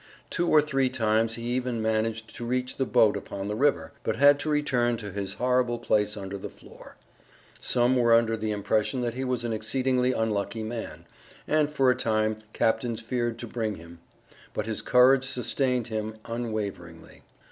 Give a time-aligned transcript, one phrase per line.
[0.31, 4.15] Two or three times he even managed to reach the boat upon the river, but
[4.15, 6.95] had to return to his horrible place under the floor.
[7.59, 11.05] Some were under the impression that he was an exceedingly unlucky man,
[11.47, 13.99] and for a time captains feared to bring him.
[14.55, 17.21] But his courage sustained him unwaveringly.